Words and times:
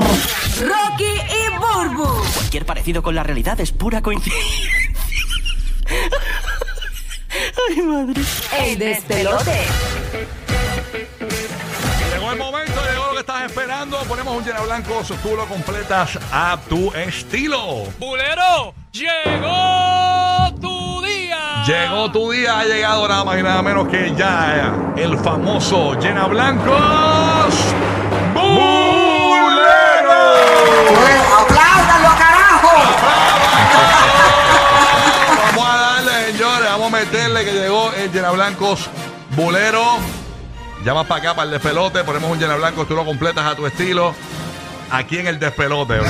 Rocky 0.00 1.04
y 1.04 1.48
Burbu. 1.58 2.06
Cualquier 2.34 2.66
parecido 2.66 3.02
con 3.02 3.14
la 3.14 3.22
realidad 3.22 3.60
es 3.60 3.72
pura 3.72 4.02
coincidencia. 4.02 4.70
Ay, 7.68 7.82
madre. 7.82 8.22
El 8.58 8.78
despelote. 8.78 9.66
Llegó 12.12 12.32
el 12.32 12.38
momento, 12.38 12.80
llegó 12.90 13.06
lo 13.06 13.12
que 13.12 13.20
estabas 13.20 13.44
esperando. 13.44 13.98
Ponemos 14.04 14.36
un 14.36 14.44
llena 14.44 14.60
blanco, 14.60 15.02
tú 15.22 15.36
lo 15.36 15.46
completas 15.46 16.18
a 16.30 16.58
tu 16.68 16.92
estilo. 16.94 17.84
Bulero, 17.98 18.74
llegó 18.92 20.54
tu 20.60 21.02
día. 21.02 21.64
Llegó 21.66 22.10
tu 22.10 22.30
día, 22.30 22.60
ha 22.60 22.64
llegado 22.64 23.08
nada 23.08 23.24
más 23.24 23.38
y 23.38 23.42
nada 23.42 23.62
menos 23.62 23.88
que 23.88 24.14
ya 24.16 24.94
el 24.96 25.18
famoso 25.18 25.98
llena 25.98 26.26
blancos. 26.26 27.51
Meterle 36.92 37.44
que 37.44 37.52
llegó 37.52 37.90
el 37.94 38.12
llena 38.12 38.30
blancos 38.30 38.88
bulero. 39.34 39.82
Llama 40.84 41.04
para 41.04 41.20
acá 41.20 41.34
para 41.34 41.46
el 41.46 41.50
despelote, 41.52 42.04
ponemos 42.04 42.30
un 42.30 42.38
llena 42.38 42.56
blancos, 42.56 42.86
tú 42.86 42.94
lo 42.94 43.04
completas 43.04 43.44
a 43.46 43.56
tu 43.56 43.66
estilo. 43.66 44.14
Aquí 44.90 45.18
en 45.18 45.26
el 45.26 45.38
despelote. 45.38 46.00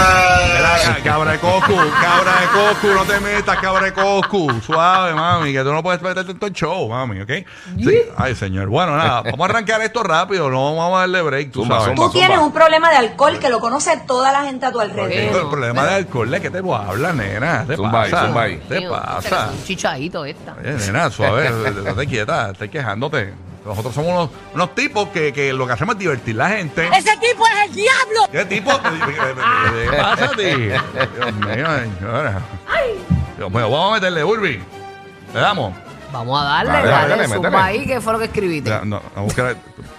Mira, 0.00 1.02
cabra 1.04 1.32
de 1.32 1.38
cocu, 1.38 1.74
cabra 1.76 2.40
de 2.40 2.46
cocu, 2.48 2.94
no 2.94 3.04
te 3.04 3.20
metas, 3.20 3.58
cabra 3.58 3.84
de 3.86 3.92
cocu. 3.92 4.60
Suave, 4.60 5.14
mami, 5.14 5.52
que 5.52 5.62
tú 5.62 5.72
no 5.72 5.82
puedes 5.82 6.00
meterte 6.02 6.32
en 6.32 6.38
todo 6.38 6.48
el 6.48 6.52
show, 6.54 6.88
mami, 6.88 7.20
¿ok? 7.20 7.30
Sí. 7.78 8.02
Ay, 8.16 8.34
señor. 8.34 8.68
Bueno, 8.68 8.96
nada, 8.96 9.22
vamos 9.24 9.40
a 9.40 9.44
arrancar 9.44 9.80
esto 9.82 10.02
rápido, 10.02 10.50
no 10.50 10.74
vamos 10.76 10.96
a 10.96 11.00
darle 11.00 11.22
break, 11.22 11.52
tú 11.52 11.60
Zumba, 11.60 11.80
sabes. 11.80 11.96
zumba. 11.96 12.06
Tú 12.12 12.18
tienes 12.18 12.38
un 12.38 12.52
problema 12.52 12.90
de 12.90 12.96
alcohol 12.96 13.38
que 13.38 13.48
lo 13.48 13.60
conoce 13.60 13.96
toda 14.06 14.32
la 14.32 14.42
gente 14.44 14.66
a 14.66 14.72
tu 14.72 14.80
alrededor. 14.80 15.10
Tengo 15.32 15.38
el 15.44 15.48
problema 15.48 15.84
de 15.86 15.94
alcohol, 15.94 16.30
¿de 16.30 16.40
qué 16.40 16.50
te 16.50 16.58
habla, 16.58 17.12
nena? 17.12 17.60
¿Qué 17.62 17.66
te 17.68 17.76
Zumba 17.76 18.02
ahí, 18.02 18.10
pasa? 18.10 18.26
zumba 18.26 18.42
ahí. 18.42 18.62
¿Qué 18.68 18.80
te 18.80 18.88
pasa? 18.88 19.48
Un 19.52 19.64
chichadito 19.64 20.24
esta. 20.24 20.54
Oye, 20.60 20.72
nena, 20.72 21.10
suave, 21.10 21.46
estate 21.86 22.06
quieta, 22.06 22.50
estás 22.50 22.68
quejándote. 22.68 23.34
Nosotros 23.64 23.94
somos 23.94 24.10
unos, 24.12 24.30
unos 24.54 24.74
tipos 24.74 25.08
que, 25.10 25.32
que 25.32 25.52
lo 25.52 25.66
que 25.66 25.72
hacemos 25.74 25.94
es 25.96 25.98
divertir 25.98 26.34
la 26.34 26.48
gente. 26.48 26.88
¡Ese 26.96 27.16
tipo 27.18 27.44
es 27.46 27.68
el 27.68 27.74
diablo! 27.74 28.20
¿Qué 28.32 28.44
tipo? 28.46 28.70
¿Qué, 29.90 29.96
pasa 29.96 30.24
a 30.24 30.30
ti? 30.30 30.42
Dios 30.44 31.34
mío, 31.34 31.66
señora. 31.98 32.40
Dios 33.36 33.50
mío, 33.50 33.70
vamos 33.70 33.90
a 33.90 33.94
meterle, 33.94 34.22
Burby. 34.22 34.60
¿Le 35.34 35.40
damos? 35.40 35.74
Vamos 36.12 36.40
a 36.40 36.44
darle, 36.44 36.72
Dale, 36.72 36.88
dale, 36.88 37.08
dale, 37.10 37.28
zumba 37.28 37.50
métele. 37.50 37.62
ahí, 37.62 37.86
¿qué 37.86 38.00
fue 38.00 38.12
lo 38.14 38.18
que 38.18 38.24
escribiste? 38.24 38.68
Ya, 38.70 38.80
no, 38.84 39.00
a 39.14 39.20
buscar, 39.20 39.56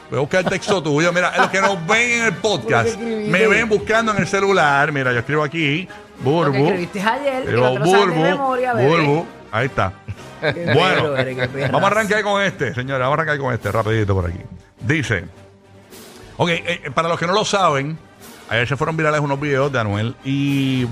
voy 0.09 0.17
a 0.17 0.21
buscar 0.21 0.43
el 0.43 0.49
texto 0.49 0.83
tuyo. 0.83 1.13
Mira, 1.13 1.31
los 1.37 1.49
que 1.49 1.61
nos 1.61 1.87
ven 1.87 2.11
en 2.11 2.25
el 2.25 2.33
podcast, 2.33 2.97
me 2.97 3.47
ven 3.47 3.69
buscando 3.69 4.11
en 4.11 4.17
el 4.17 4.27
celular. 4.27 4.91
Mira, 4.91 5.13
yo 5.13 5.19
escribo 5.19 5.43
aquí, 5.43 5.87
Lo 5.87 6.23
que 6.23 6.29
Burbu. 6.29 6.65
escribiste 6.65 7.01
ayer, 7.01 7.43
que 7.45 7.51
Digo, 7.51 7.61
no 7.61 7.73
te 7.73 7.79
lo 7.79 7.85
sabes 7.85 7.99
de 7.99 8.05
Burbu, 8.11 8.21
memoria, 8.23 8.73
bebé. 8.73 8.89
Burbu. 8.89 9.25
Ahí 9.53 9.65
está. 9.67 9.93
Bueno, 10.41 11.15
eres, 11.15 11.71
vamos 11.71 11.83
a 11.83 11.87
arrancar 11.87 12.23
con 12.23 12.41
este, 12.41 12.73
señora. 12.73 13.07
Vamos 13.07 13.19
a 13.19 13.21
arrancar 13.21 13.37
con 13.39 13.53
este, 13.53 13.71
rapidito 13.71 14.13
por 14.13 14.29
aquí. 14.29 14.39
Dice, 14.81 15.25
ok, 16.37 16.49
eh, 16.49 16.91
para 16.93 17.07
los 17.07 17.19
que 17.19 17.27
no 17.27 17.33
lo 17.33 17.45
saben, 17.45 17.97
ayer 18.49 18.67
se 18.67 18.75
fueron 18.75 18.97
virales 18.97 19.21
unos 19.21 19.39
videos 19.39 19.71
de 19.71 19.79
Anuel 19.79 20.15
y, 20.23 20.85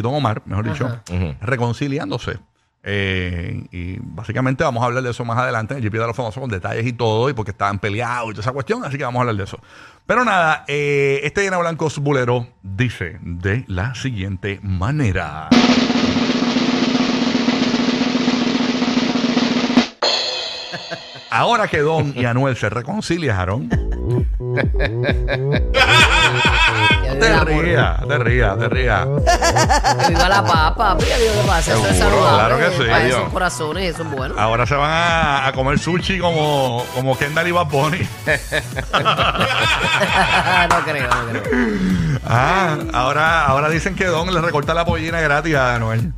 Don 0.00 0.14
Omar, 0.14 0.42
mejor 0.46 0.68
dicho, 0.68 1.00
reconciliándose. 1.40 2.38
Eh, 2.86 3.66
y 3.72 3.96
básicamente 3.98 4.62
vamos 4.62 4.82
a 4.82 4.86
hablar 4.86 5.02
de 5.02 5.10
eso 5.10 5.24
más 5.24 5.38
adelante 5.38 5.72
en 5.72 5.78
el 5.78 5.84
GP 5.88 5.94
de 5.94 6.06
los 6.06 6.14
famosos 6.14 6.38
con 6.38 6.50
detalles 6.50 6.86
y 6.86 6.92
todo, 6.92 7.30
y 7.30 7.32
porque 7.32 7.52
estaban 7.52 7.78
peleados 7.78 8.28
y 8.28 8.32
toda 8.32 8.42
esa 8.42 8.52
cuestión, 8.52 8.84
así 8.84 8.98
que 8.98 9.04
vamos 9.04 9.20
a 9.20 9.22
hablar 9.22 9.36
de 9.36 9.44
eso. 9.44 9.58
Pero 10.06 10.22
nada, 10.24 10.64
eh, 10.68 11.20
este 11.24 11.42
Llena 11.42 11.56
Blancos 11.56 11.98
Bulero 11.98 12.46
dice 12.62 13.18
de 13.22 13.64
la 13.68 13.94
siguiente 13.94 14.60
manera. 14.62 15.48
Ahora 21.36 21.66
que 21.66 21.80
Don 21.80 22.12
y 22.14 22.24
Anuel 22.26 22.56
se 22.56 22.68
reconciliaron, 22.70 23.68
te 27.18 27.44
rías, 27.44 28.06
te 28.06 28.18
rías, 28.18 28.58
te 28.58 28.68
rías. 28.68 29.06
Que 29.06 30.08
viva 30.10 30.28
la 30.28 30.44
papa, 30.44 30.96
digo 30.96 31.42
que 31.42 31.46
pasa, 31.48 31.72
eso 31.72 31.86
es 31.88 31.96
Seguro, 31.96 32.16
saludable. 32.24 32.38
claro 32.38 32.58
que 32.58 32.70
sí, 32.76 32.88
Para 32.90 33.04
Dios. 33.04 33.18
esos 33.18 33.32
corazones, 33.32 33.94
eso 33.94 34.02
es 34.04 34.10
bueno. 34.12 34.34
Ahora 34.38 34.64
se 34.66 34.74
van 34.76 34.90
a, 34.90 35.46
a 35.48 35.52
comer 35.52 35.78
sushi 35.80 36.18
como, 36.20 36.84
como 36.94 37.18
Kendall 37.18 37.48
y 37.48 37.52
Bad 37.52 37.66
Bunny. 37.66 37.98
no 40.70 40.84
creo, 40.84 41.08
no 41.08 41.42
creo. 41.42 42.20
Ah, 42.26 42.76
ahora, 42.92 43.44
ahora 43.46 43.68
dicen 43.70 43.94
que 43.96 44.04
Don 44.06 44.32
le 44.32 44.40
recorta 44.40 44.72
la 44.74 44.84
pollina 44.84 45.20
gratis 45.20 45.54
a 45.56 45.74
Anuel. 45.74 46.12